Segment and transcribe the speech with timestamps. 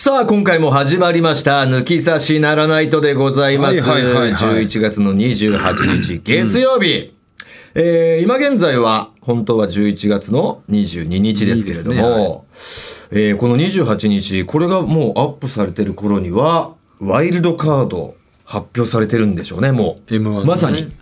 [0.00, 1.62] さあ、今回も始まりました。
[1.62, 3.80] 抜き差しならないとでございます。
[3.80, 7.12] はいはいはいはい11月の28日、月曜日。
[7.74, 12.46] えー今現在は、本当は11月の22日ですけれども、
[13.10, 20.12] えーこの28日、これがもうアップされてる頃には、ワイルドカード発表されてるんでしょうね、もう。
[20.12, 20.92] M1 のねまさに。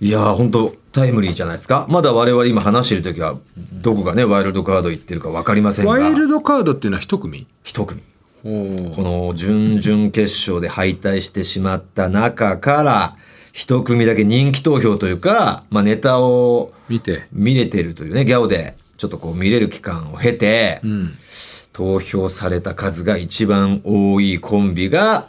[0.00, 1.86] いやー、本当タイムリーじゃないですか。
[1.88, 5.90] まだ我々今話してる時は、どこがね、ワイルドカード言ってるか分かりませんが。
[5.90, 7.46] ワイルドカードっていうのは一組？
[7.62, 8.02] 一組。
[8.44, 13.16] おこの準々決勝で敗退してしまった中から、
[13.52, 21.10] 一組だけ人気投票というか、まあ、ネタを見て見れてるというね、ギャオで、ちょっとこう見れる期間を経て、ん
[21.72, 25.28] 投票された数が一番多いコンビが、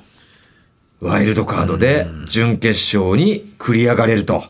[1.01, 4.43] ワイルドカードで準決勝に繰り上がれると。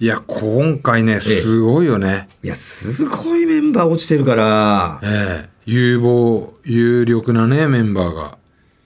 [0.00, 2.30] いや今回ねすごいよね。
[2.42, 5.48] いや、すごいメンバー落ちてるから、ええ。
[5.66, 8.38] 有望有力なねメンバーが。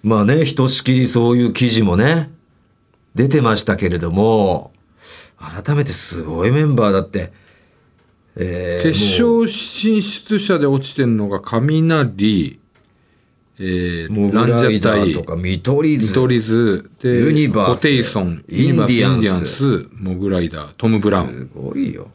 [0.03, 2.33] まあね、ひとしきりそういう記事もね、
[3.15, 4.73] 出てましたけれども、
[5.39, 7.33] 改めてすごいメンバーだって、
[8.35, 12.59] えー決勝進出者で落ちてんのが雷
[13.59, 19.42] えー、モグライダーとか見取り図見取り図でユニバースホテイソンインディアンス。
[19.42, 21.29] ンンスモグライダートム・ブラウン。
[21.29, 22.11] すごいよ。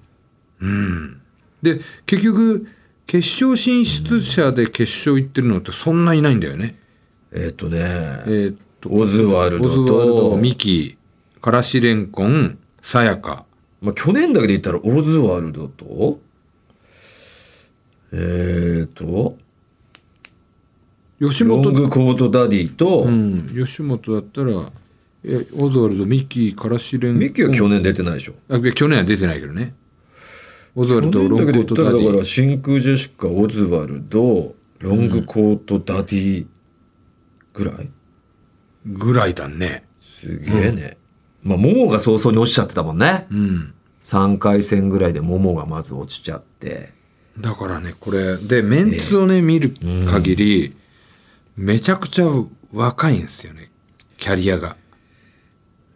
[1.61, 2.67] で結局
[3.07, 6.77] 決勝進出者で決勝行ってるのってそんないないんだよね。
[7.31, 10.97] えっ、とね、えーっとオズワルドオズワルドとミキ
[11.41, 13.45] からしれんこんさやか
[13.81, 16.19] まあ、去年だけで言ったらオズワルドと
[18.11, 19.37] えっ、と
[21.19, 24.71] 吉ロン本グコートダディと、うん吉本だったら
[25.23, 28.33] えオズワルドミキからしれんミッキーは去年出てないでしょ。
[28.49, 29.75] あ去年は出てないけどね。
[30.75, 31.93] オズワ去ルドロングコートダディ。
[31.97, 36.47] らだから真空ジェシカオズワルドロングコートダディ
[37.53, 37.89] ぐらい、
[38.85, 39.83] ぐらいだね。
[39.99, 40.97] すげえね、
[41.43, 43.73] まあモモが早々に落ちちゃってたもんね、うん。
[44.01, 46.97] 3回戦ぐらいでモモがまず落ちちゃって。
[47.37, 49.73] だからねこれでメンツをね見る
[50.09, 50.75] 限り
[51.59, 52.25] めちゃくちゃ
[52.71, 53.69] 若いんですよね。
[54.17, 54.77] キャリアが。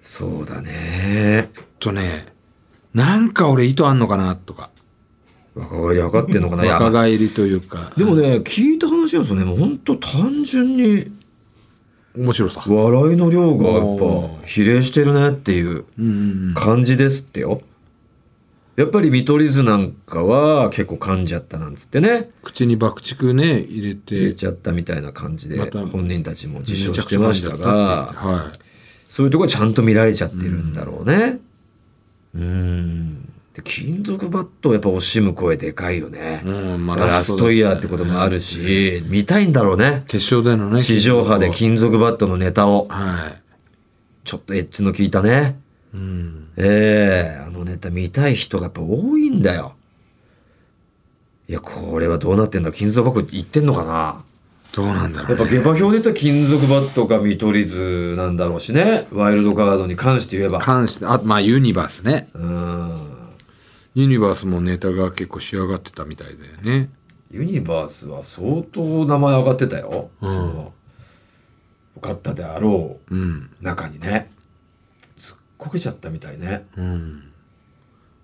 [0.01, 1.51] そうだね。
[1.79, 2.25] とね
[2.93, 4.69] なんか俺意図あんのかなとか。
[5.55, 7.93] 若返り分かってんのかな若返りというか。
[7.95, 11.09] でもね聞いた話だとねもうほんと単純に
[12.17, 12.65] 面白さ。
[12.67, 15.85] 笑いの量がやっおぱ比例してるねっていう
[16.55, 17.61] 感じですってよ
[18.75, 22.29] やっぱり見取り図なんかは結構噛んじゃったなんつってね。
[22.41, 28.51] 口に爆竹ね入れて入れちゃったみたいな感じで本人たちも自め称してましたがは
[29.09, 31.39] そういうところはちゃんと見られちゃってるんだろうね。
[32.33, 33.29] うん。
[33.53, 36.41] で金属バットはやっぱ惜しむ声でかいよね。
[36.43, 40.03] い、うんまあラストイヤーってこともあるし見たいんだろうね。
[40.07, 42.87] 決勝でのね地上波で金属バットのネタを。
[42.89, 43.43] はい。
[44.23, 45.59] ちょっとエッジの効いたね
[45.93, 49.75] うんええあのネタ見たい人がやっぱ多いんだよ。
[51.47, 52.71] いや、これはどうなってんだ？
[52.71, 54.23] 金属バット言ってんのかな？
[54.71, 59.07] どうなんだろやっぱう、ね、下馬評で言ったら金属バットか見取り図なんだろうしね。
[59.11, 60.59] ワイルドカードに関して言えば。
[60.59, 63.09] 関してあまあユニバースねうん。
[63.93, 66.89] ユニバースもネタが結構仕上がってたみたいだよね
[67.29, 70.09] ユニバースは相当名前上がってたよ。
[70.21, 70.73] その、
[71.97, 74.31] 受かったであろううん中にね。
[75.63, 76.65] こけちゃったみたいね。
[76.77, 77.23] うん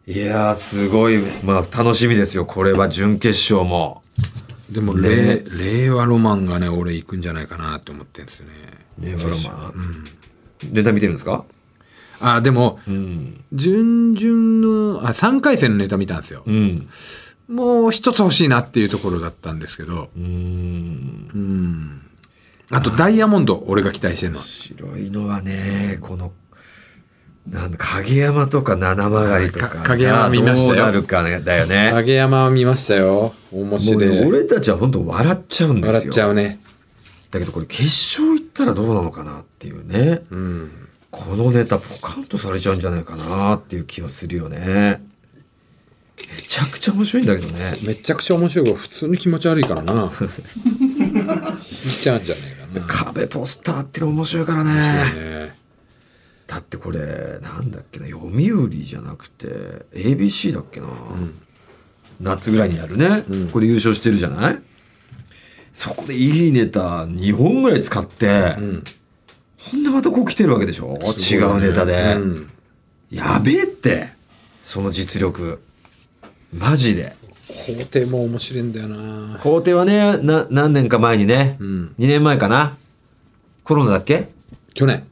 [0.08, 2.44] いやー、すごい、まあ楽しみですよ。
[2.46, 4.02] これは準決勝も。
[4.72, 8.54] でも、令令和ロマンがね俺行くんじゃないかなって思ってるんですよね
[9.00, 10.04] 令和ロマン？
[10.72, 11.46] ネタ見てるんですか？
[12.20, 13.44] あでもうん。
[13.54, 16.90] 準々のあ3回戦のネタ見たんですようん。
[17.48, 21.30] もう一つ欲しいなっていうところだったんですけどうーん。
[21.34, 22.02] うん
[22.72, 26.32] あとダイヤモンド俺が期待してるのは白いのはね、この、
[27.51, 29.68] なんだ影山とか七曲とか。
[29.69, 30.75] か影山見ましたよ。
[30.75, 31.90] どうなるかねだよね。
[31.94, 33.34] 影山は見ましたよ。
[33.51, 34.07] 面白い。
[34.07, 35.94] ね俺たちは本当笑っちゃうんですよ。
[35.94, 36.60] 笑っちゃうね。
[37.31, 40.22] だけどこれ決勝行ったらどうなのかなっていうね。
[40.30, 40.72] うん
[41.12, 45.02] このネタポカンとされちゃうんじゃないかなっていう気はするよね。
[46.18, 47.74] めちゃくちゃ面白いんだけどね。
[47.84, 50.12] めちゃくちゃ面白いけど普通に気持ち悪いからな。
[50.22, 52.42] 引いちゃうんじゃね
[52.75, 52.86] えかな。
[52.88, 54.74] 壁ポスターっての面白いからね。
[54.74, 55.59] ね
[56.50, 59.46] だってこれなんだっけな読売じゃなくて
[59.94, 60.88] ABC だっけな、
[62.19, 63.24] 夏ぐらいにやるね、
[63.54, 64.62] これ優勝してるじゃない？
[65.72, 68.84] そこでいいネタ2本ぐらい使って、ん。
[69.60, 70.98] ほんでまたこう来てるわけでしょ、
[71.31, 72.52] 違うネタで、うん。
[73.12, 74.10] やべえって
[74.63, 75.62] その実力。
[76.52, 77.13] マジで。
[77.68, 79.40] 工程も面白いんだよな。
[79.44, 81.94] 皇帝はねな何年か前にね、ん。
[82.00, 82.75] 2年前かな。
[83.63, 84.30] コロナだっけ？
[84.74, 85.06] 去年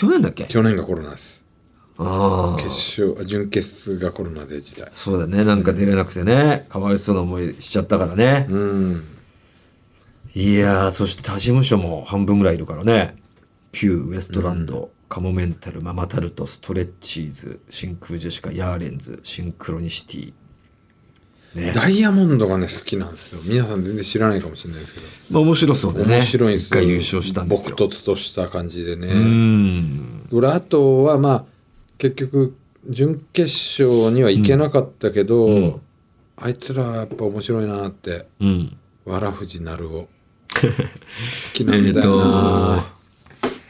[0.00, 0.44] 去年だっけ？
[0.44, 1.44] 去年がコロナです。
[1.98, 2.56] ああ。
[2.56, 2.68] 決
[3.02, 5.44] 勝準決がコロナで辞退そうだね。
[5.44, 6.64] なんか出れなくてね。
[6.70, 9.04] かわいそうな思いしちゃったからね、うん。
[10.34, 13.14] いやーそして他事務所も半分ぐらいいるからね。
[13.72, 20.32] 旧ウエストランド、カモメンタルママタルトストレッチーズ真空ジェシカヤーレンズシンクロニシティ
[21.54, 21.72] ね。
[21.72, 23.40] ダイヤモンドがね好きなんですよ。
[23.44, 25.06] 皆さん全然知らないかもしれないですけど。
[25.30, 26.16] まあ面白そうでね。
[26.16, 27.76] 面白いんです一回優勝したんですよ。
[27.76, 29.08] 僕とつとした感じでね。
[29.08, 30.28] うん。
[30.32, 31.44] 俺あとはまあ
[31.98, 32.56] 結局
[32.88, 33.52] 準決
[33.82, 35.80] 勝には行けなかったけど、ん。
[36.36, 38.76] あいつらはやっぱ面白いなってうん。
[39.04, 40.08] わらふじなるお 好
[41.52, 42.84] きなんだよな、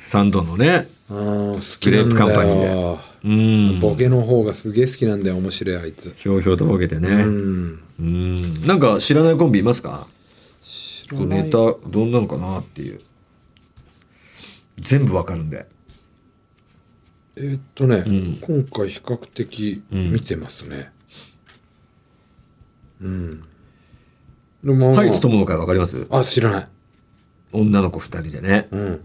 [0.06, 3.80] サンドのねあレープカンパニーようん。
[3.80, 6.14] ボケの方がすげえ好きなんだよ面白いあいつ。
[6.16, 7.08] ひょうひょうとボケてね。
[7.08, 7.82] うん。
[7.98, 8.64] うん。
[8.66, 10.06] なんか知らないコンビいますか？
[10.62, 11.44] 知らない。
[11.44, 11.58] ネタ
[11.88, 13.00] どんなのかなっていう。
[14.78, 15.66] 全部わかるんで。
[17.36, 18.34] えーっとね、ん。
[18.40, 20.90] 今回比較的見てますね。
[23.02, 23.40] うん、
[24.62, 24.94] でもまあ。
[24.96, 26.06] ハイツ友の会わかります？
[26.10, 26.68] あ知らない。
[27.52, 28.68] 女の子二人でね。
[28.70, 29.00] うん。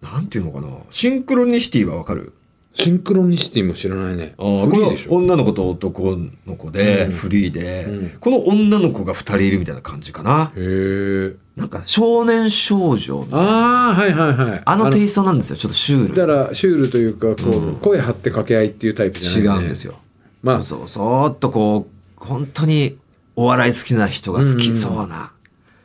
[0.00, 0.68] なんていうのかな？
[0.90, 2.32] シンクロニシティはわかる？
[2.80, 4.34] シンクロニシティも知らないね。
[4.38, 5.14] あーこれはフリーでしょ。
[5.14, 6.16] 女の子と男
[6.46, 8.10] の子で、フリーで、うん。
[8.20, 10.52] この女の子が二人いるみたいな感じかな。
[10.56, 13.38] へえなんか少年少女みたいな。
[13.40, 14.62] ああはいはいはい。
[14.64, 16.14] あのテイストなんですよちょっとシュール。
[16.14, 19.98] だからシュールというかこう、声張って掛け合いっていうタイプじゃない、ね、違うんですよ。
[20.42, 20.62] まあ。
[20.62, 21.88] そうそーっとこ
[22.20, 22.96] う本当に
[23.34, 25.32] お笑い好きな人が好きそうな、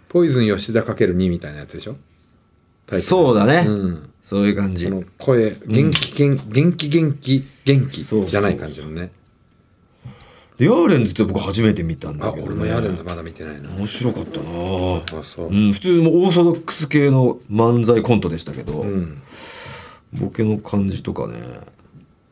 [0.10, 1.96] ポイズン吉田かける2みたいなやつでしょ？
[2.90, 4.90] そうだね、うんそういう感じ。
[5.20, 9.12] 声元気元元気元気元気じゃない感じのね。
[10.60, 13.70] ヤーレンズって僕初めて見たんだあけど、ね、俺もヤーレンズまだ見てないな。
[13.72, 15.20] 面白かったな。
[15.20, 15.48] あそう。
[15.50, 19.22] うん、普通のオーソドックス系の漫才コントでしたけど、うん。
[20.14, 21.34] ボケの感じとかね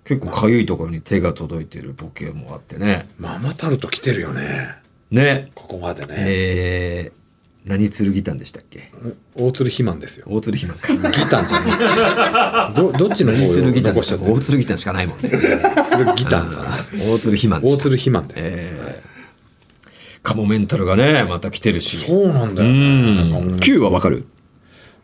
[0.05, 3.09] 結構かゆいところに手が届いてるボケもあってね。
[3.17, 4.75] ママタルト来てるよね。
[5.09, 5.51] ね。
[5.55, 7.20] ここまでね、えー、
[7.65, 8.91] 何鶴ギタンでしたっけ？
[9.35, 10.25] 大鶴肥満ですよ。
[10.29, 10.77] 大鶴ひまん。
[10.77, 11.71] かギタンじゃない。
[11.71, 11.85] で
[12.73, 14.33] すどどっちの方何を残しちゃってる？
[14.33, 15.29] 大鶴ギタンしかないもんね。
[15.29, 16.99] それギタンさん。
[17.09, 17.77] 大鶴ひまんでした。
[17.77, 19.11] 大鶴肥満です、えー
[20.23, 21.97] カモメンタルがねまた来てるし。
[22.05, 24.25] そうなんだうよね Q はわかる？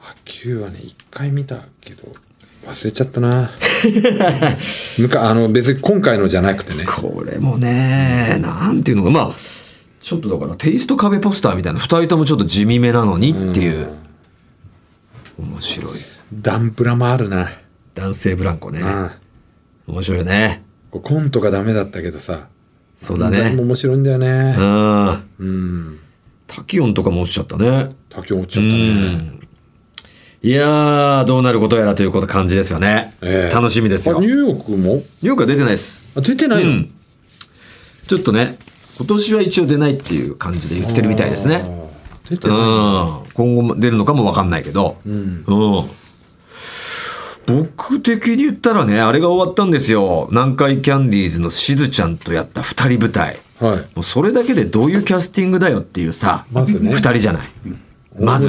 [0.01, 2.03] あ9はね一回見たけど
[2.67, 3.51] 忘れちゃったな。
[5.19, 6.85] あの別に今回のじゃなくてね。
[6.85, 9.31] これもね、なんていうのか、まあ、
[10.07, 13.91] ちょっとだからテイスト壁ポスターみたいな、二人ともちょっと地味めなのにっていう、
[15.37, 15.91] 面白い。
[16.33, 17.49] ダンプラもあるな、
[17.93, 18.79] 男性ブランコね。
[18.79, 19.11] うん
[19.87, 20.63] 面白いよね。
[20.91, 22.47] こうコントがダメだったけどさ
[22.95, 23.63] そうだ漫才もね。
[23.63, 25.23] 面白いんだようねん。
[25.39, 25.99] うん
[26.47, 27.89] タキオンとかも落ちちゃったね。
[28.07, 29.41] 滝落ちちゃうったねん。
[30.41, 33.13] いやー、どうなることやらということ感じですよね。
[33.21, 34.19] ええ楽しみですよ。
[34.19, 34.95] あニュニューヨークも？
[34.99, 36.05] ーヨークは出てないです。
[36.15, 36.93] あ出てないの、うん
[38.07, 38.57] ちょっとね、
[38.97, 41.63] 今年は一応出ないっていう感じで言ってるみたいですね。
[42.29, 45.43] 出てうんない、今後も出るのかも分かんないけど、うん。
[45.45, 45.89] うん。
[47.45, 50.27] 僕的に言ったらねあれが終わったんですよ。
[50.31, 53.39] 南海キャンディーズのしずちゃんとやった2人舞台。
[53.59, 53.77] はい。
[53.77, 56.91] もうそれだけでどういうキャスティングだよっていうさ、まずね。
[56.91, 57.47] 2人じゃない。
[58.19, 58.47] まず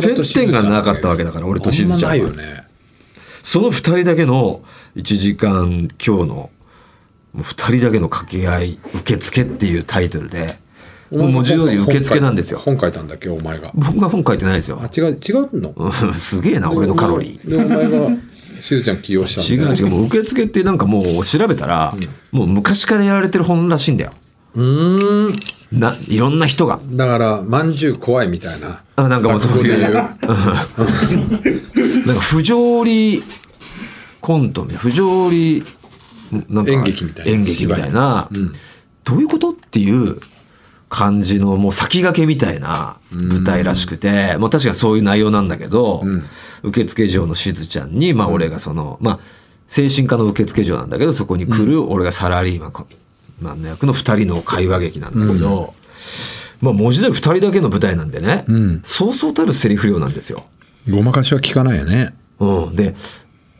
[0.00, 2.30] 接点がなかったわけだから俺としずちゃんは。
[2.30, 2.64] ね。
[3.42, 4.62] その2人だけの
[4.96, 6.50] 1時間今日のも
[7.42, 10.58] う2人だけの掛け合い受付っていうタイトルで
[11.10, 12.58] もう文字通り受付なんですよ。
[12.58, 13.70] 本書いたんだっけお前が。
[13.74, 14.80] 僕が本書いてないですよ。
[14.82, 15.72] あ違う違うの？
[15.76, 17.48] う んすげえな俺のカロリー。
[17.48, 18.16] でお前が
[18.60, 19.64] しずちゃん起用したんだ。
[19.64, 21.94] よ違う違うもう受付ってなんかもう調べたら、
[22.32, 24.12] もう昔からやられてる本らしいんだよ。
[24.54, 25.32] うーん。
[25.70, 26.80] ないろんな人が。
[26.90, 28.82] だからまんじゅう怖いみたいな。
[28.96, 29.40] あなんかもう。
[29.40, 29.82] そういう。
[29.92, 30.12] なんか
[32.20, 33.22] 不条理
[34.20, 34.80] コントみたいな。
[34.80, 35.62] 不条理
[36.48, 37.32] なんか演劇みたいな。
[37.32, 38.28] 演劇みたいな、
[39.04, 40.20] どういうことっていう
[40.88, 46.02] 感じのもう先駆けみたいな舞台らしくて、もう確かにそういう内容なんだけど、
[46.62, 49.20] 受付嬢のしずちゃんに、まあ俺がその、まあ
[49.66, 52.72] 精神科の受付嬢なんだけど、そこに来る俺がサラリーマン
[53.40, 55.74] マンの役の二人の会話劇なんだけど、
[56.60, 58.44] まあ文字通り二人だけの舞台なんでね、
[58.82, 60.44] そうそうたるセリフ量なんですよ。
[60.90, 62.14] ごまかしは聞かないよね。
[62.38, 62.76] うん。
[62.76, 62.94] で、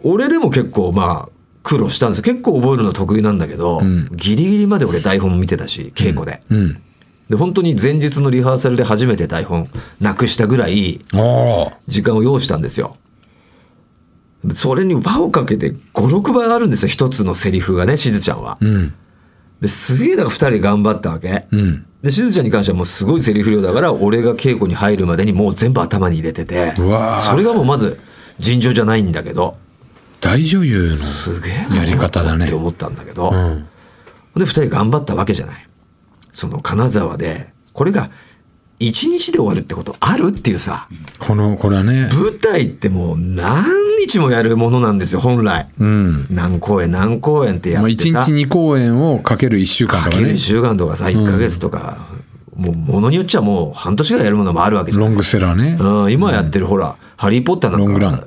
[0.03, 1.38] 俺でも結構まあ
[1.69, 2.25] 苦労したんですよ。
[2.25, 3.83] 結構覚えるの得意なんだけど、
[4.13, 6.41] ギリギリまで俺台本見てたし、稽古で。
[6.49, 6.83] うん。
[7.29, 9.69] で、本当に前日のリハーサルで初めて台本
[10.01, 10.99] なくしたぐらい。
[11.87, 12.97] 時間を要したんですよ。
[14.55, 16.89] それに輪をかけて5、6倍あるんですよ。
[16.89, 18.57] 一つのセリフがね、しずちゃんは。
[18.63, 18.95] うん。
[19.61, 21.45] ですげえだから二人頑張ったわけ。
[21.51, 21.85] うん。
[22.03, 26.83] で、しずちゃんに関してはもうすごいセリフ量だから、俺が稽古に入るまでにもう全部頭に入れててそ
[27.37, 27.99] れがもうまず
[28.39, 29.59] 尋常じゃないんだけど、
[30.21, 32.55] 大女優すげえなのやり方だねって。
[32.55, 33.67] 思ったんだけど、うん。
[34.37, 35.69] で、二人頑張ったわけじゃない。
[36.33, 38.11] その金沢で、これが
[38.81, 42.09] 一日で終わるってことあるっていうさ、この、これはね。
[42.13, 43.65] 舞台ってもう何
[43.99, 45.67] 日もやるものなんですよ、本来。
[45.79, 46.27] うん。
[46.31, 48.21] 何公演何公演ってやまあ、ってさ。
[48.21, 50.37] 1日2公演をかける1週間かけるとかね1。
[50.37, 51.99] 週間とかさ、1ヶ月とか、
[52.55, 55.05] もうものによっちゃもう半年ぐらいやるものもあるわけじゃん。
[55.05, 55.77] ロングセラーね。
[55.81, 58.27] うん、今やってるほら、ハリー・ポッターなんロングランか、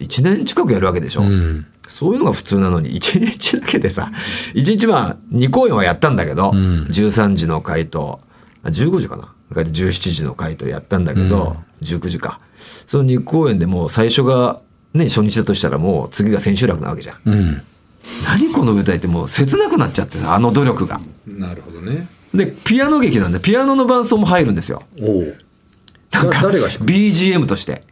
[0.00, 1.22] 1年近くやるわけでしょ。
[1.22, 1.66] うん。
[1.88, 4.10] そういうのが普通なのに、1日だけでさ、
[4.54, 8.20] 1日まあ、2公演はやったんだけど、ん13時の回と、
[8.62, 9.32] あ15時かな。
[9.48, 12.40] それから17時の回とやったんだけど、19時か。
[12.86, 14.60] その2公演でもう最初が、
[14.94, 17.16] ね、初日だとしたらもう次が千秋楽なわけじゃん。
[17.24, 17.62] うん。
[18.24, 21.00] 何この舞台ってもう切なくなっちゃってさ、あの努力が。
[21.26, 22.08] なるほどね。
[22.34, 24.82] で、ピアノ劇なんで、ピアノの伴奏も入るんですよ。
[25.00, 25.24] おお。
[26.12, 27.82] なんか、誰が弾く BGM として。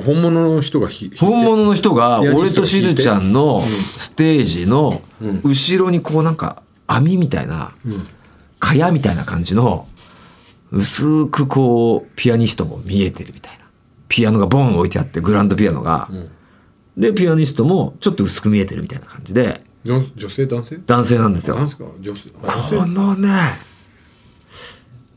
[0.00, 3.62] 本物の人が本物の人が俺としずちゃんの
[3.96, 5.02] ステージの
[5.42, 7.74] 後ろにこうなんか網みたいな
[8.58, 9.86] 蚊帳みたいな感じの
[10.70, 13.64] 薄くこうピアニストも見えてるみたいな。
[14.08, 16.08] ピアノがボン置いてあってグランドピアノが。
[16.96, 19.62] でピアニストもちょっと薄く見えてるみたいな感じで。
[19.84, 20.78] 女女性男性？
[20.86, 21.56] 男性なんですよ。
[21.56, 21.66] こ
[22.86, 23.28] のね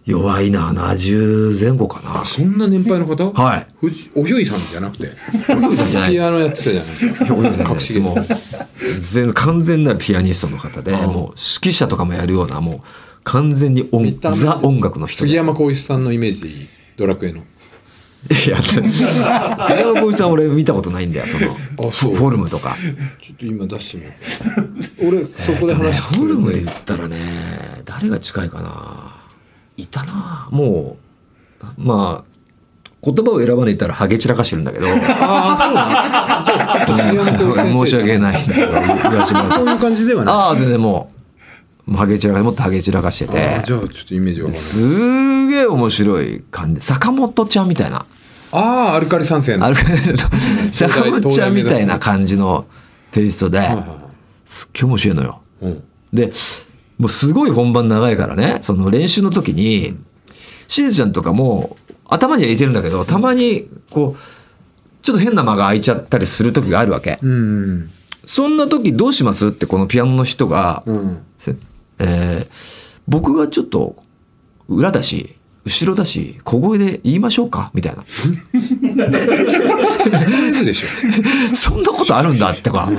[0.08, 2.22] 弱いな70前後かな。
[2.22, 3.30] あそんな年配の方？
[3.34, 3.68] はい。
[3.82, 5.10] 藤おひょいさんじゃなくて？
[5.50, 7.34] おひょいさんじゃないピアノやってたじゃないですか。
[7.36, 7.64] おひょいさ
[8.00, 8.26] んもう
[9.02, 12.82] 全完全なるピアニストの方でもう指揮者とかもやるようなもう
[13.26, 15.28] 完全に音ザ音楽の人で。
[15.28, 17.40] 杉山浩一さんのイメージドラクエの。
[17.40, 17.44] い
[18.50, 21.54] や杉山浩一さん俺見たことないんだよその
[21.92, 22.78] フォルムとか。
[23.22, 24.12] ちょっと今出してみよ
[25.04, 25.10] う。
[25.10, 29.17] 俺そこでね話フォルムで言ったらね誰が近いかな
[29.78, 30.50] いたな。
[30.52, 30.98] も
[31.62, 32.38] うまあ
[33.04, 34.88] 言葉を選ばないったらハゲ散らかしてるんだけど。
[34.90, 35.96] ああそうなん
[36.46, 36.86] だ。
[36.86, 38.44] ちょっと杉山浩一先生申し訳ない。
[38.44, 40.36] んだけど言わせてもらってこういう感じではない。
[40.36, 41.18] ああ全然もう。
[41.96, 43.62] ハゲ散らかもっとハゲ散らかしてて。
[43.66, 46.82] じゃあちょっとイメージわかすげえ面白い感じ。
[46.82, 48.06] 坂本ちゃんみたいな。
[48.52, 48.60] あ
[48.92, 49.74] あアルカリ三世の。
[50.74, 52.66] 坂本ちゃんみたいな感じの
[53.12, 53.86] テイストではいはい
[54.44, 55.42] すっげえ面白いのよ。
[55.62, 55.84] うん。
[56.12, 56.32] で
[56.98, 58.60] もうすごい本番長いからね。
[58.62, 59.96] その練習の時に
[60.68, 61.78] しずちゃんとかも
[62.08, 67.20] 頭には入れてるんだけどたまにこうちょっと変な間が空いちゃったりする時があるわけ。
[67.22, 67.92] うん
[68.26, 71.24] そんな時どうしますってこのピアノの人が、うん。
[71.38, 71.56] せ
[72.00, 73.96] えー僕がちょっと
[74.68, 77.72] 裏だし後ろだし小声で言いましょうか？
[77.74, 78.04] みたいな。
[81.56, 82.90] そんなことあるんだってか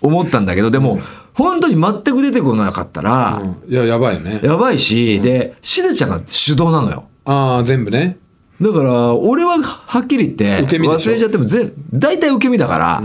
[0.00, 1.00] 思ったんだけどでも
[1.36, 3.72] 本当に全く出てこなかったらうん。
[3.72, 4.40] いややばいよね。
[4.42, 7.04] やばいしでしずちゃんが主導なのよ。
[7.26, 8.18] ああ全部ね。
[8.60, 13.02] だから俺ははっきり言って忘れちゃってもぜ大体受け身だから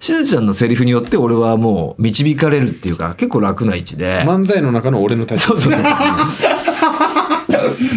[0.00, 4.24] しずちゃんのセリフによって俺はもう導かれるっていうか結構楽な位置で。
[4.26, 5.38] 漫才の中の俺の立場。
[5.38, 5.72] そうそう。
[5.72, 5.82] そ う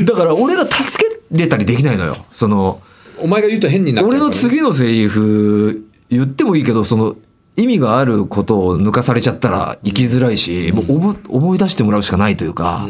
[0.06, 2.18] だから俺が助けれたりできないのよ。
[2.34, 2.82] その
[3.18, 4.10] お前が言うと変になっね。
[4.10, 7.16] 俺の次のセリフ言ってもいいけどその
[7.58, 12.88] 意味があることを抜かされちゃったら生きづらいし、もう思思い出してもらうしかないというか、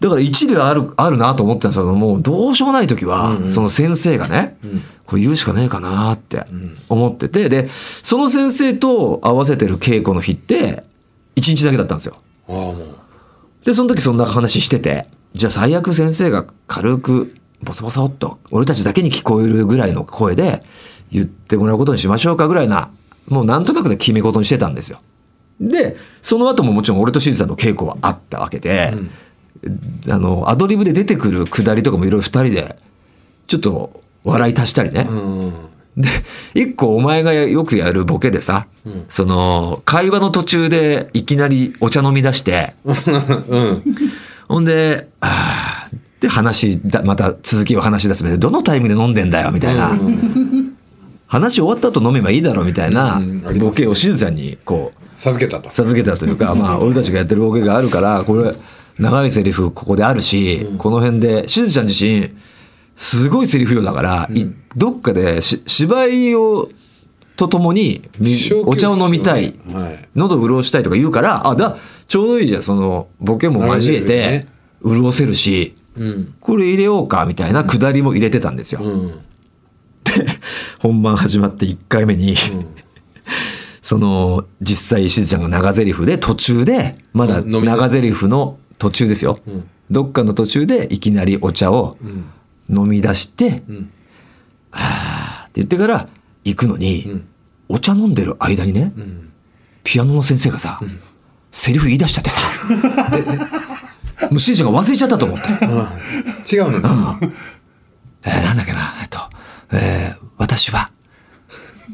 [0.00, 4.56] だから一理あるあるなと思ってたんですけどもうどうしようもない時は、その先生がね、
[5.06, 6.44] これ言うしかねえかなって
[6.88, 7.68] 思っててで
[8.02, 10.84] その先生と合わせてる稽古の日って
[11.36, 12.16] 1日だけだったんですよ。
[13.64, 20.62] で、その時そんな話してて、じゃあ最悪先生が軽く、ボソボソっと、俺たちだけに聞こえるぐらいの声で
[21.10, 22.90] 言ってもらうことにしましょうかぐらいな、
[23.28, 25.00] もうなんとなくで決め事にしてたんですよ。
[25.60, 28.92] で、その後ももちろん俺としずさんの稽古はあったわけで、
[30.08, 32.76] あの、アドリブで出てくるくだりとかもいろいろ二人で、
[33.46, 35.52] ちょっと笑い足したりね、うん。
[35.96, 36.08] で、
[36.54, 38.66] 一個お前がよくやるボケでさ、
[39.08, 42.74] その、会話の途中でいきなりお茶飲み出して、
[44.48, 48.38] ほんで、あーで、話だ、また続きを話し出す。
[48.38, 49.90] どのタイミングで飲んでんだよ、みたいな。
[51.26, 53.20] 話終わった後飲めばいいだろ、みたいな
[53.58, 55.70] ボケをしずちゃんに、こう、授けたと。
[55.70, 58.54] 授けたというか、まあ、 俺たちがやってるボケがあるから、これ、
[58.98, 62.30] 長いセリフここであるし、この辺で、しずちゃん自身、
[62.94, 66.68] すごいセリフ量だから、いどっかでし芝居を、
[67.36, 68.02] とともに、
[68.64, 70.08] お茶を飲みたい、はい。
[70.14, 71.76] 喉潤したいとか言うから、あ、だ、
[72.06, 74.48] ちょうどいいじゃん、その、ボケも交えてね、
[74.84, 76.34] 潤せるし、うん。
[76.40, 78.82] これ入れようか、みたいなくだりも入れてたんですよ。
[80.84, 82.34] 本番始まって1回目に、
[83.80, 89.38] その、実際しずちゃんが長台詞で途中で、まだ長台詞の途中ですよ。
[89.48, 89.64] ん。
[89.90, 92.24] どっかの途中でいきなりお茶をん。
[92.68, 93.76] 飲み出して、うん。
[93.76, 93.80] っ
[95.46, 96.06] て言ってから
[96.44, 97.24] 行くのに、ん。
[97.70, 99.30] お茶飲んでる間にね、ん。
[99.84, 100.78] ピアノの先生がさ、
[101.50, 102.40] セリフ言い出しちゃってさ、
[104.30, 106.54] もうしずちゃんが忘れちゃったと思って。
[106.54, 107.32] 違うのね。
[108.26, 109.18] えーなんだっけな、えっと、
[109.72, 110.90] えー私は、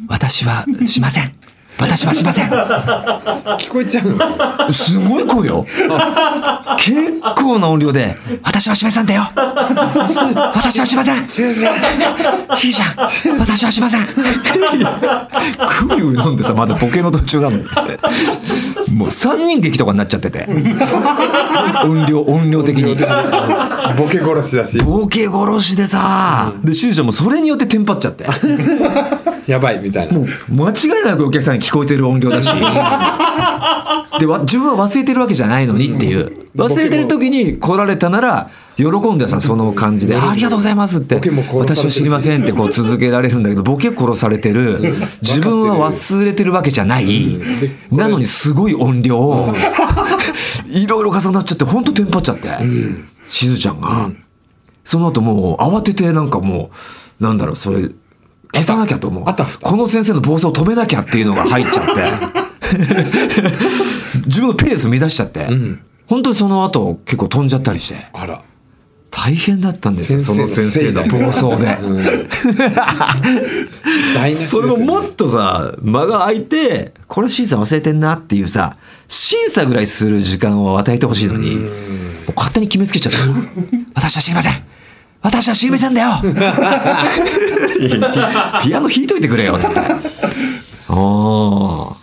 [0.09, 1.40] 私はしません。
[1.81, 2.51] 私はしません。
[2.51, 4.73] 聞こえちゃうの？
[4.73, 5.67] すごい声よ。
[6.79, 9.23] 結構な音量で、私はしませんだよ。
[10.55, 11.29] 私はしません。
[11.29, 12.91] しーちゃ
[13.35, 14.07] ん、私はしません。
[14.07, 17.65] クビ飲んでさ、まだボケの途中なのに。
[18.95, 20.47] もう三人劇とかになっちゃってて。
[21.85, 22.95] 音量、音量的に。
[23.97, 24.79] ボケ殺しだし。
[24.79, 28.27] ボケ殺しでさ、で、しーちゃんもそれによってテンパっちゃって。
[29.47, 30.19] やばいみたいな。
[30.19, 30.73] もう間違
[31.03, 32.51] いなくお客さんに聞こえてる音量だし。
[34.19, 36.33] でわ自分は忘れてるわけじゃないのにっていう。
[36.57, 38.85] 忘れてる時に来られたなら喜
[39.15, 41.21] んでさその感じで「あありがとうございます」って
[41.55, 44.95] 私は知りませんってこう続けられるんだけどボケ殺されてる。
[45.23, 47.39] 自分は忘れてるわけじゃない。
[47.91, 49.55] なのにすごい音量を
[50.69, 52.49] いろいろ重なっちゃって本当テンパっちゃって
[53.27, 54.11] しずちゃんが。
[54.85, 56.71] その後もう慌ててなんかも
[57.21, 57.91] うなんだろうそれ
[58.53, 59.25] 消さなきゃと思う。
[59.29, 61.93] あたふたこの先生の暴走を止めなきゃっていうのが入っちゃって。
[64.27, 65.49] 自分のペース乱しちゃって、
[66.07, 67.97] 本当にその後結構飛んじゃったりして。
[68.13, 68.43] あら。
[69.11, 71.77] 大変だったんですよその先生の暴走で。
[74.37, 78.77] それももっとさ間が空いてこれ審査忘れてんなっていうさ
[79.09, 81.59] 審査ぐらいする時間を与えてほしいのに
[82.37, 83.19] 勝手に決めつけちゃって。
[83.19, 83.25] さ
[83.95, 84.70] 私は知りません
[85.23, 86.11] 私は知りませんだよ。
[88.63, 89.57] ピアノ弾いといてくれよ。
[89.57, 89.85] っつってあ
[90.89, 91.95] あほ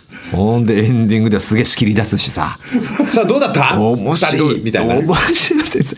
[0.58, 2.58] んでエンディングではすげえ仕切り出すしさ。
[3.08, 3.76] さあどうだった？
[3.80, 4.60] 面白い。
[4.62, 4.94] みたいな。
[4.96, 5.96] 面白いです。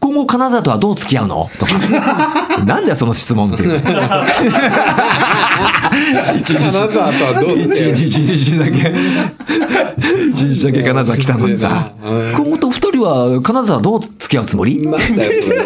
[0.00, 1.50] 今後金沢とはどう付き合うの？
[1.58, 1.72] とか。
[2.64, 3.80] なんだよその質問っていう。
[3.80, 3.92] 金
[6.72, 8.94] 沢とはどう一日一日だけ。
[10.30, 11.90] 一日だけ金沢来たのにさ。
[12.04, 14.78] うん今後と二人は金沢どう付き合うつもり？
[14.78, 15.58] めなんだよそれ。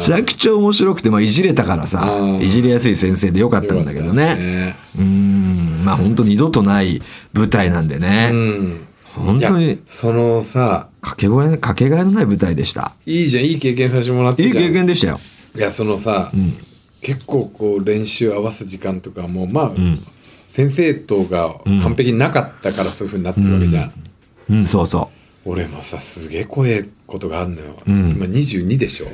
[0.00, 2.40] ちゃくちゃ面白くて、まあ、いじれたからさうん。
[2.40, 4.36] いじりやすい先生でよかったんだけどね。
[4.36, 4.76] ね。
[4.98, 5.82] うん。
[5.84, 7.00] まあ本当二度とない
[7.32, 8.86] 舞台なんでうねん。
[9.14, 9.80] 本当に。
[9.88, 12.92] そのさ、かけ声かけがえのない舞台でした。
[13.06, 15.20] いいじゃん、いい経験させてもらっていい経験でしたよ。
[15.56, 16.30] いやそのさ、
[17.00, 19.72] 結構こう練習合わす時間とかもまあ、
[20.48, 23.92] 先生とが完璧になかったからそういうふうになってるわけじゃん、
[24.50, 24.66] うん。
[24.66, 25.10] そうそ
[25.44, 29.06] 俺もさすげえ怖いことがあんのよ、今22でしょ？
[29.06, 29.08] う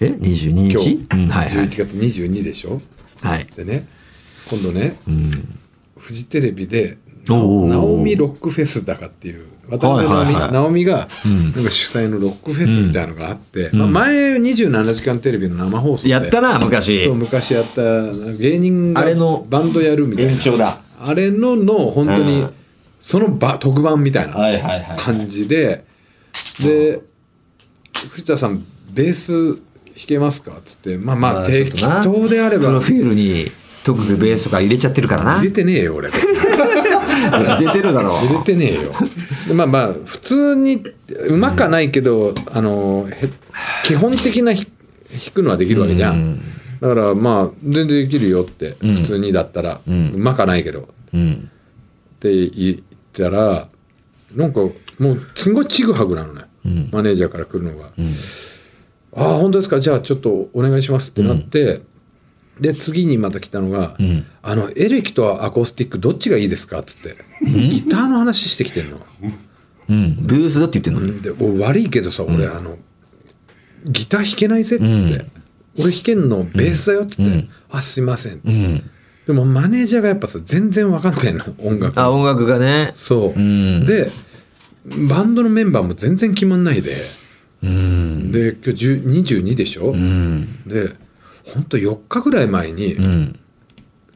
[0.00, 1.06] え22今日、日。
[1.12, 1.66] うんはいはい。
[1.66, 2.80] 11月22でしょ？
[3.22, 3.46] はい。
[3.56, 3.86] でね
[4.50, 4.96] 今度ね、
[5.98, 11.08] フジテレビでナオミロックフェスだかっていう渡辺直美,、はいはいが
[11.54, 17.04] なんか主催のロックフェスみたいなのがあって、まあ、前27時間テレビの生放送でやったな昔。
[17.04, 17.82] そう昔やった
[18.38, 20.32] 芸人があれのバンドやるみたいな。
[20.32, 20.78] 延長だ。
[21.00, 22.50] あれのの本当にうん。
[23.00, 24.98] その場特番みたいなはいはいはい。
[24.98, 25.84] 感じで
[26.64, 27.00] で
[28.10, 29.62] 藤田さんベース弾
[30.06, 30.52] けますか？
[30.52, 32.66] っつってまあまあ適当であれば。
[32.66, 33.50] プロフィールに
[33.84, 35.36] 特にベースとか入れちゃってるからな。
[35.38, 36.10] 入れてねえよ俺。
[37.30, 38.16] 入れてるだろ。
[38.18, 38.92] 入れてねえよ。
[39.48, 40.84] でまあまあ普通に
[41.28, 43.28] うまかないけど、あのへ
[43.84, 44.66] 基本的なひ
[45.10, 46.40] 弾くのはできるわけじゃん、
[46.80, 50.88] だからまあ全然できるよって、普通にだったら、うまかないけど。
[51.12, 51.50] うん。
[52.16, 52.76] って言っ
[53.12, 53.68] たら
[54.34, 56.42] なんかもうすごいちぐはぐなのね、
[56.90, 57.90] マネージャーから来るのが
[59.16, 59.80] 「ああ本当ですか？
[59.80, 61.82] じゃあちょっとお願いします」ってなって、
[62.60, 63.96] で次にまた来たのが
[64.42, 67.16] 「あのエレキとアコースティックどっちがいいですか?」っつって。
[67.40, 69.00] ギターの話してきてんの。
[69.88, 70.16] うん。
[70.16, 71.20] ベースだって言ってんのに。
[71.20, 72.76] でお悪いけどさ俺、あの
[73.86, 74.84] ギター弾けないぜっつっ
[75.18, 75.24] て、
[75.78, 78.90] 俺弾けんのベースだよ」っつって「あすいません」うん。
[79.26, 81.44] でもマネージャーがやっぱさ全然わかんないの。
[81.58, 82.00] 音楽。
[82.00, 82.92] あ、音楽がね。
[82.94, 83.86] そう、うん。
[83.86, 84.10] で
[85.08, 86.96] バンドのメンバーも全然決まんないで、
[87.62, 88.32] うん。
[88.32, 90.62] で今日10 22でしょ、うん。
[90.66, 90.90] で
[91.44, 93.38] ほんと4日ぐらい前にうん。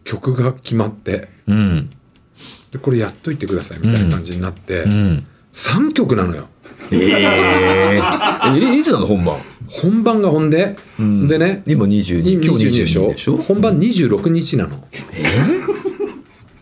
[0.05, 1.29] 曲が決まって。
[1.47, 1.91] うん。
[2.71, 5.27] でこれやっといてくださいみたいな感じになって、うん。
[5.53, 6.49] 3曲なのよ。
[6.91, 8.01] ええ
[8.57, 9.41] え、いつなの本番？
[9.69, 11.29] 本番がほんで、ん。
[11.29, 11.63] でね。
[11.67, 12.33] 今22。
[12.33, 13.37] 今今日22でしょ？22でしょ？
[13.37, 14.85] 本番26日なの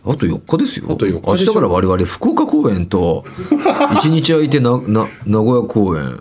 [0.03, 0.87] あと4日ですよ。
[0.89, 6.19] あと4日明日から我々福岡公演と、 1日空いてな、な、名古屋公演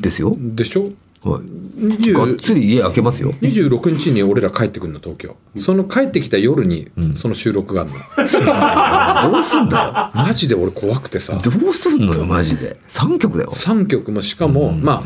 [0.00, 0.36] ですよ。
[0.38, 0.90] でしょ？
[1.24, 1.42] はい。
[1.84, 3.34] 20がっつり家開けますよ。
[3.42, 7.98] 26日に俺ら帰ってくるの東京その帰ってきた夜にその収録があるの、
[9.32, 11.40] どうすんだマジで俺怖くてさよ。
[11.42, 12.78] どうすんのよ、マジで。
[12.88, 13.50] 3曲だよ。
[13.52, 15.02] 3曲もしかも、まあ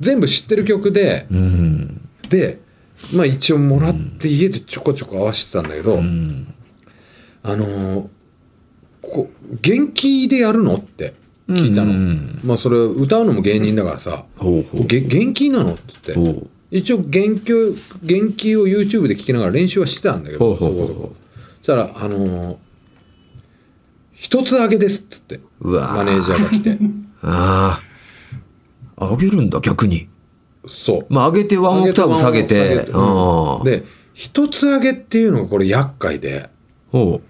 [0.00, 2.00] 全部知ってる曲で、うん。
[2.28, 2.60] で
[3.14, 6.46] まあ一応もらって家でちょこちょこ合わせてたんだけど、うん。
[7.48, 8.08] あのー
[9.02, 9.30] こ
[9.62, 10.76] 元気でやるの？
[10.76, 11.14] って
[11.48, 14.24] 聞いたの、うんうんまあそれ歌うのも芸人だからさ。
[14.36, 14.86] ほうほう。
[14.86, 15.74] げ元気なの？
[15.74, 16.42] って言って。
[16.72, 17.56] 一応元気を
[18.02, 21.14] 元気を YouTube で聞きながら練習はしてたんだけどそこ
[21.60, 22.56] そしたらあのー
[24.12, 26.78] 一つ上げです」っつってマネージャーが来て。
[27.22, 27.80] あ
[28.98, 29.08] あ。
[29.10, 30.08] 上げるんだ、逆に。
[30.66, 31.06] そう。
[31.10, 32.86] まあ、上げてワンオクターブ下げて。
[33.70, 36.48] で一つ上げっていうのがこれ厄介で。
[36.90, 37.20] ほ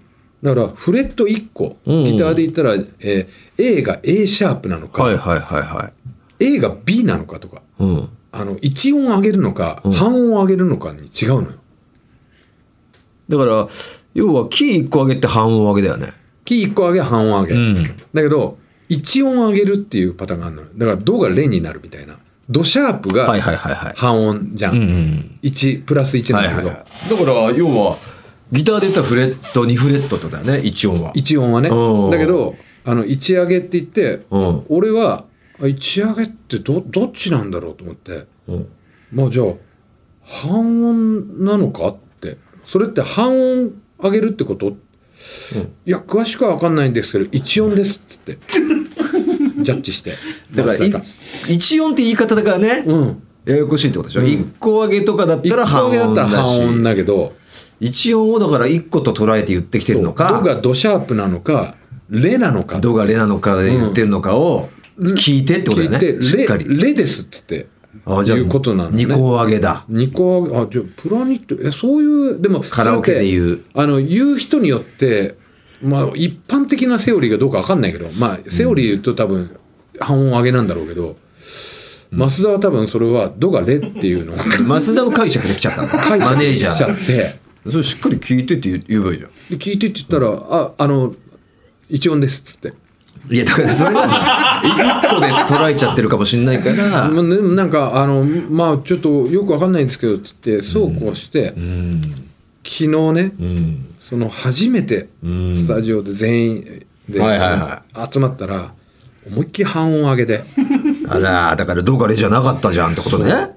[0.46, 3.28] だからフレット1個うんギターで言ったら、えー
[3.58, 4.88] A が A シャープなのう。
[4.88, 5.90] か、はいはいはいは
[6.38, 6.44] い。
[6.44, 8.08] A が B なのかとかうん。
[8.30, 11.58] あの1音上げるのか、うん半音上げるのかに違うのよ
[13.28, 13.66] だから、
[14.14, 16.12] 要はキー1個上げて半音上げだよね。
[16.44, 23.94] キー1個上げ半音上げ、うんだけど1音上げるっていうパターンがあるのよだからドがレになるみたいなドシャープがはいはいはいはい。
[23.96, 25.38] 半音じゃん、うんうん。
[25.42, 27.96] 1プラス1なんだけど、だから、要は、
[28.52, 31.12] ギターで言ったらフレット、2フレットとだよね、1音は。
[31.14, 31.68] 1音はね。
[31.68, 32.10] うん。
[32.10, 32.54] だけど
[32.84, 34.66] あの1上げって言って、うん。
[34.68, 35.24] 俺は
[35.58, 38.26] あ1上げってどどっちなんだろうと思って。
[38.48, 38.68] うん。
[39.12, 39.46] まあじゃあ
[40.22, 42.38] 半音なのかって。
[42.64, 44.76] それって半音上げるってこと、
[45.86, 48.38] いや詳しくは分かんないんですけど1音ですっつって。
[49.62, 50.12] ジャッジして。
[50.54, 51.04] だから、いまさか。
[51.48, 53.22] 1音って言い方だからね、うん。
[53.44, 54.20] ややこしいってことでしょ？
[54.20, 54.26] うん。
[54.26, 56.60] 1個上げとかだっ1たら半個上げだったら音だし。
[56.60, 57.34] 半音だけど
[57.80, 61.76] 1音をだから1個と捉えて言ってきてるのかド、がドシャープなのか
[62.08, 66.22] レなのかドがレなのかで言ってるのかを聞いてってことだよね。
[66.22, 66.64] しっかり。
[66.64, 67.68] レレですっつって
[68.04, 69.84] あじゃあいうことなのね2個上げだ。
[69.88, 75.36] 二個上げあじゃあプラニットえそういうでもカラオケで言うあの言う人によって
[75.82, 79.58] まあ一般的なセオリーがどうか分かんないけどまあセオリー言うと多分
[79.98, 81.16] 半音上げなんだろうけど、
[82.12, 85.82] 増田は多分それは「ドがレ」っていうのを増田の解釈できちゃった
[86.18, 87.45] マネージャしちゃっー。
[87.66, 89.30] てそれしっかり聞いてって言言えばいいじゃん。
[89.50, 91.14] で聞いてって言ったら「ああの
[91.88, 92.72] 一音です」っつって。
[93.28, 97.08] いやだからそれは 1個で捉えちゃってるかもしれないから。
[97.08, 102.02] なんかあのまあちょっとよくわかんないんですけどつってそうこうして、うん。
[102.62, 103.86] 昨日ね、うん。
[103.98, 106.64] その初めてんスタジオで全員
[107.08, 107.20] で
[108.12, 108.72] 集まったら
[109.26, 110.44] 思いっきり半音上げで
[111.08, 113.50] あら、だからドガレじゃなかったじゃんってことね。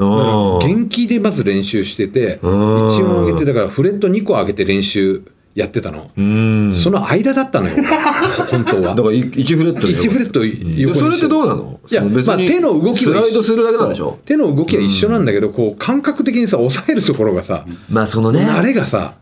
[0.00, 0.58] うん。
[0.60, 2.88] 元気でまず練習してて一うん。
[2.88, 6.72] 音上げてだからフレット2個上げて練習やってたの、うん。
[6.74, 7.74] その間だったのよ。
[8.50, 8.94] 本当は。
[8.94, 11.80] だから1フレットで1フレット横それってどうなの？
[11.90, 14.18] いやまあ手の動きはスライドするだけなんでしょ？
[14.24, 19.14] 手の動きは一緒なんだけど、こう感覚的にさ抑えるところがさ、まあそのね、慣れがさ、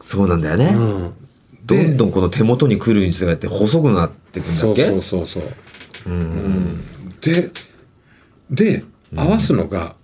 [0.00, 0.76] そうなんだよね。
[0.76, 1.12] うん、
[1.66, 4.86] どんどんこの手元に来るにつれて細くなっていくんだっけ？
[4.86, 6.80] そうそうそうそう、うん。
[7.20, 7.50] で
[8.48, 8.84] で
[9.16, 9.96] 合わすのが、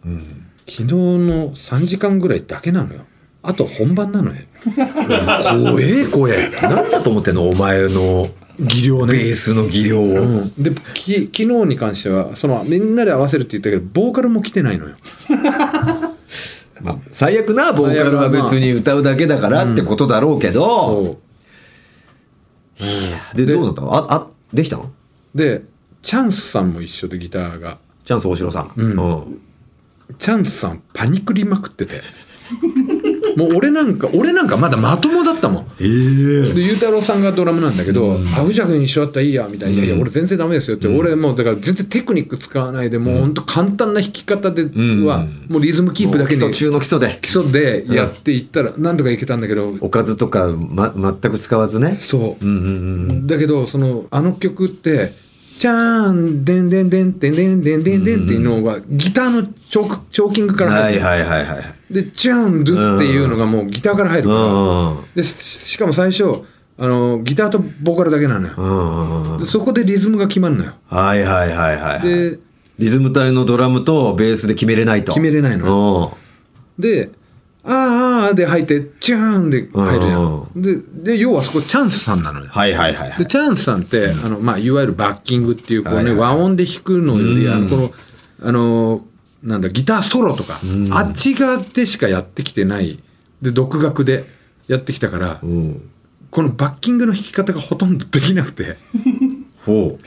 [0.69, 3.03] 昨日の3時間ぐらいだけなのよ。
[3.43, 4.37] あと本番なのよ。
[4.65, 6.51] 怖え怖え。
[6.63, 8.29] なんだと思ってんのお前の
[8.61, 10.05] 技量ベースの技量を。
[10.05, 14.97] うん、でき昨日に関してはそのみんなで合わせるって言ったけどボーカルも来てないのよ。
[16.83, 21.19] まあ、最悪なボーカルは別に歌うだけだからってことだろうけど、
[22.79, 23.37] そう。
[23.37, 23.81] でどうなった？
[23.83, 24.91] のああできたの？
[25.35, 25.63] で
[26.03, 27.79] チャンスさんも一緒でギターが
[28.11, 29.41] チャンス大城さん、うん。
[30.19, 32.01] チャンスさんパニクりまくってて。
[33.37, 35.63] もう俺なんか俺なんかまだまともだったもん。
[35.79, 35.87] ええ。
[35.87, 43.35] で裕太郎さんがドラムなんだけど「あ宇治君一緒だったらいいや」みたいな「いやいや俺全然ダメですよ」って、俺もうだから全然テクニック使わないでもうほん。
[43.35, 47.21] と簡単な弾き方では、もうリズムキープだけに基礎中の基礎で。
[47.23, 51.95] 基礎でやっていったら何とかいけたんだけど、おかずとか、ま、全く使わずね。
[51.95, 53.27] そう、うんうんうん。
[53.29, 55.30] だけどそのあの曲って
[55.61, 61.01] チャーン、デンデンデン、デンデンデンデンデンっていうのが、ギターのチョーキングから入る。
[61.03, 61.93] はいはいはいはい。
[61.93, 64.35] で、チャーン、ドゥっていうのがもうギターから入るか
[65.15, 65.23] ら。
[65.23, 66.45] で、しかも最初、
[66.79, 69.39] あの、ギターとボーカルだけなのよ。
[69.39, 70.73] でそこでリズムが決まるのよ。
[70.89, 72.01] はいはいはいはい。
[72.09, 72.39] で、
[72.79, 75.13] リズム隊のドラムとベースで決めれないと。
[75.13, 76.17] 決めれないの。
[76.79, 77.11] で、
[77.65, 80.49] あーあーで入って、チャーンで入るじゃん。
[80.57, 82.47] で、で、要はそこチャンスさんなのよ。
[82.51, 83.19] はいはいはいはい。
[83.19, 87.93] でチャンスさんって、あのまあ、いわゆるバッキングっていうこう、ねはいはい和音で弾くのより、あのこの
[88.43, 89.05] あの
[89.43, 90.61] なんだギターソロとか、
[90.93, 92.99] あっち側でしかやってきてない
[93.43, 94.25] で独学で
[94.69, 95.91] やってきたから、うん。
[96.31, 98.77] このバッキングの弾き方がほとんどできなくて
[99.67, 100.05] ほう。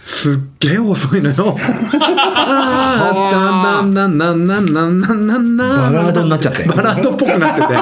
[0.00, 1.56] すっげえ遅いのよ。
[2.00, 7.74] ああだんだんだんだんだんだんだんだんバラードになっちゃってバラードっぽくなってて。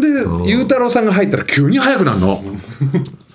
[0.00, 0.06] で、
[0.46, 2.44] ゆうたろうさんが入ったら急に速くなるの。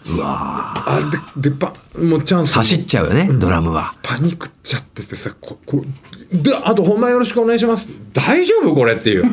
[0.07, 0.99] うわあ
[1.35, 3.95] ででパもうチャンス走っちゃうよね、ドラムは。
[4.03, 5.83] パニックっちゃっててさここ
[6.31, 9.29] であと「本番よろしくお願いします」大丈夫これっていうこ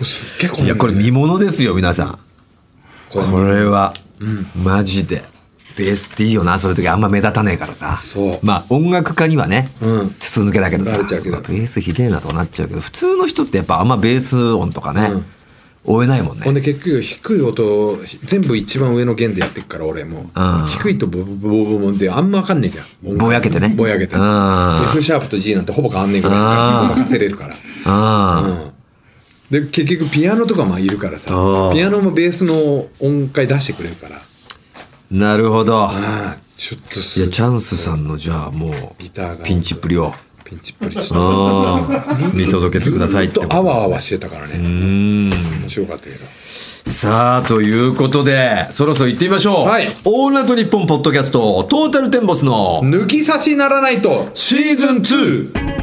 [0.00, 2.18] れすっげえこいや、これ見物ですよ、皆さん。
[3.08, 3.94] これこれは、
[4.56, 5.22] マジで。
[5.76, 7.98] ベースっていいよな、そういう時あんま目立たねえからさ。
[8.42, 10.14] まあ、音楽家にはね、うん。
[10.18, 11.36] 筒抜けだけどさ、バレちゃうけど。
[11.36, 15.10] まあベースひでえなとなっちゃうけど、普通の人ってやっぱあんまベース音とかね、
[15.84, 16.44] 追えないもんね。
[16.44, 20.30] ほんで結局低い音全部一番上の弦でやってくから俺も。
[20.34, 20.66] うん。
[20.66, 27.54] 低いとボボボボボボであんま分かんねえじゃんぼやけてねぼやけてうん F シャープと G なんてほぼ変わんねえぐらいか任せれるから
[27.86, 28.72] あ
[29.50, 31.28] うんで結局ピアノとかもいるからさ
[31.72, 34.20] ピアノもベースの音階出してくれるからあ、
[35.10, 35.90] なるほど。
[36.56, 40.12] ちょっとすいや、チャンスさんのじゃあもう、ギターがピンチっぷりを、
[40.44, 45.30] ピンチっぽいちょっと見届けてくださいってことずっとあわあわしてたからねうん。
[45.30, 46.18] 面白かったけど
[46.90, 49.66] さあ、ということで、そろそろ行ってみましょう。
[49.66, 55.79] はいオールナイトニッポンポッドキャスト、トータルテンボスの抜き差しならないとシーズン 2!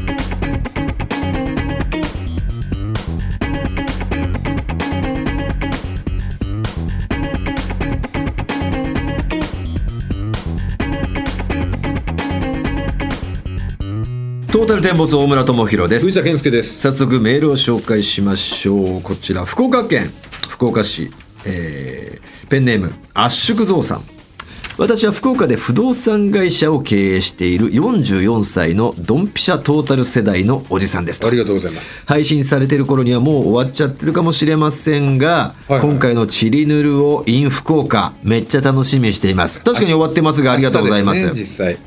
[14.67, 16.05] タルテンボス大村智弘です。
[16.07, 16.77] 藤田健介です。
[16.77, 19.01] 早速メールを紹介しましょう。
[19.01, 20.11] こちら福岡県
[20.49, 21.09] 福岡市、
[21.45, 24.03] えーペンネーム圧縮蔵さん
[24.77, 31.27] 私は福岡で不動産会社を経営している44歳のドンピシャトータル世代のおじさんですと。
[31.27, 32.05] ありがとうございます。
[32.05, 35.81] 配信されてる頃にはもう終わっちゃってるかもしれませんが、はいはい。
[35.81, 39.63] 今回のチリヌルを in 福岡めっちゃ楽しみにしています。
[39.63, 41.77] 確かに終わってますがありがとうございますね実際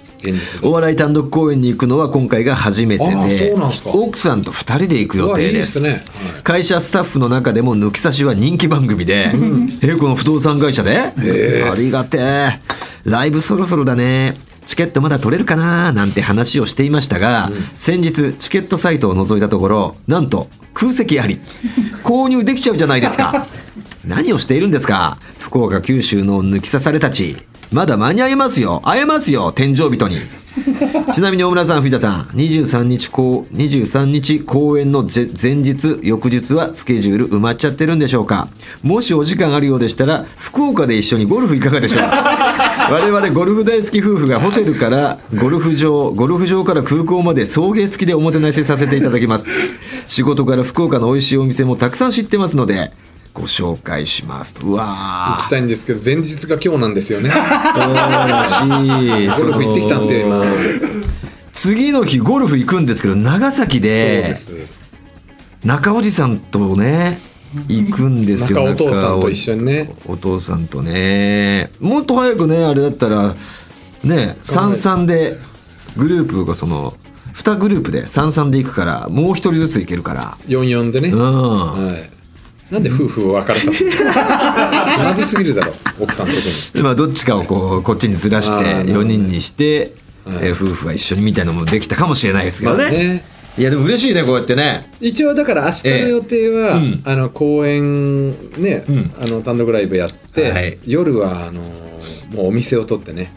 [0.63, 3.55] お笑い単独公演に行くのは今回が初めてあで
[3.87, 5.81] 奥さんと2人で行く予定です。
[5.81, 6.01] ねはい
[6.43, 9.33] 会社スタッフの中でも抜き差しは人気番組で、
[9.83, 11.13] えこの不動産会社で？
[11.71, 12.61] ありがてえ。
[13.05, 14.35] ライブそろそろだね。
[14.67, 15.93] チケットまだ取れるかな？
[15.93, 21.41] なんて話をしていましたが、先日チケットサイトを覗いたところなんと空席あり。
[22.03, 23.47] 購入できちゃうじゃないですか。
[24.07, 25.19] 何をしているんですか？
[25.39, 27.37] 福岡九州の抜き刺されたち
[27.73, 28.83] まだ間に合いますよ。
[28.85, 30.17] 会えますよ天井人に。
[31.13, 32.37] ちなみに大村さん藤田さん。
[32.37, 38.49] 23日公23日公演のぜ前日翌日はスケジュール埋まっちゃってるんでしょうか。
[38.83, 42.03] もしお時間あるようでしたら福岡で一緒にゴルフいかがでしょう
[42.93, 49.47] 我々ゴルフ大好き夫婦がホテルからゴルフ場ゴルフ場から空港まで送迎付きでおもてなしさせていただきます。
[50.09, 52.91] 仕事から福岡の美味しいお店もたくさん知ってますので
[53.41, 54.67] ご紹介しますと。
[54.67, 55.43] うわー。
[55.43, 57.31] 行きたいんですけど前日が今日なんですよね。
[57.31, 59.29] そうらしい。
[59.29, 60.45] ゴルフ行ってきたんですよ今。
[61.55, 64.35] 次の日ゴルフ行くんですけど長崎で
[65.65, 67.19] 中おじさんとね
[67.67, 68.63] 行くんですよ。
[68.63, 69.95] 中お父さんと中一緒にね。
[70.07, 71.71] お父さんとね。
[71.81, 73.35] もっと早くねあれだったら
[74.05, 75.39] ね三々で
[75.97, 76.95] グループがその
[77.33, 80.37] 2グループで三々で行くからもう一人ずつ行けるから。
[80.47, 81.19] 44でね、うん。
[81.19, 82.11] はい
[82.71, 83.67] なんで夫婦を別れた
[84.97, 85.05] の？
[85.05, 86.39] まずすぎるだろ奥さんとこ
[86.75, 86.83] に。
[86.83, 89.93] まあどっちかをこうこっちにずらしてあーなるほど4人にして、
[90.27, 93.25] えー夫婦は一緒にみたいなのもできたかもしれないですけどね,、まあね。
[93.59, 94.89] いやでも嬉しいねこうやってね。
[95.01, 97.01] 一応だから明日の予定は、ええうん。
[97.05, 99.11] あの公演ね、うん。
[99.21, 101.61] あの単独ライブやって、はい夜はあの
[102.35, 103.33] もうお店を取ってね。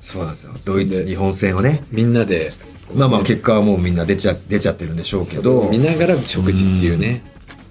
[0.00, 0.50] そうなんですよ。
[0.64, 1.84] ドイツ日本戦をね。
[1.92, 2.52] みんなで
[2.94, 5.68] まあまあ結果はもうみんな出ちゃ出ちゃってるんでしょうけど。
[5.70, 7.22] 見ながら食事っていうね、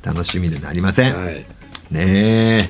[0.04, 1.46] 楽しみでなりません、はい。
[1.92, 2.70] ね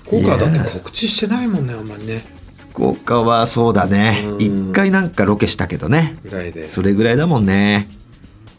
[0.00, 2.24] 福岡はだって告知してないもんねあんまりね。
[2.70, 4.24] 福岡はそうだね。
[4.24, 4.70] うん。
[4.70, 6.16] 一回なんかロケしたけどね。
[6.22, 6.68] ぐらいで。
[6.68, 7.88] それぐらいだもんね。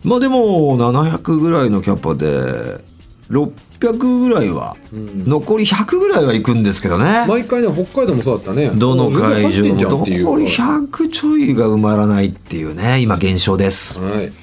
[0.04, 2.84] まあでも700ぐらいのキャパで
[3.30, 7.26] 600ぐらいは、残り100ぐらいは行くんですけどね。
[7.28, 8.70] 毎回ね北海道もそうだったね。
[8.76, 10.06] どの会場も残
[10.38, 14.00] り100ちょいが埋まらないっていうね、今現象です。
[14.00, 14.34] はい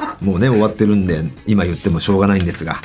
[0.24, 2.80] もうね、終わってるんで、今言ってもしょうがないんですが。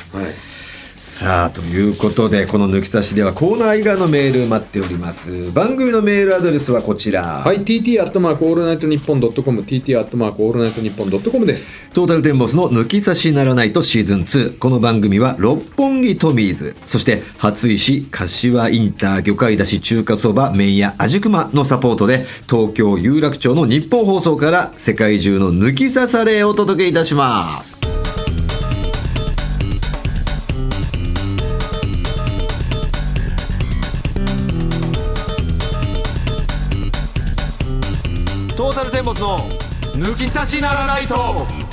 [1.00, 5.50] さあということでこの抜き差しではコーナー以外のメール待っております。
[5.50, 11.88] 番組のメールアドレスはこちら、はい TT アットマークオールナイトニッポンドットコム TT アットマークオールナイトニッポンドットコムです。
[11.94, 16.76] トータルテンボスの抜き差しならないとシーズン2この番組は六本木トミーズ。
[16.86, 27.80] そして初石柏インター魚介だし中華そば麺屋味熊のサポートで東京有楽町のニッポン放送から世界中の抜き差しをお届けいたします
[39.00, 39.48] 天没の
[39.94, 41.70] 抜き差しならないと。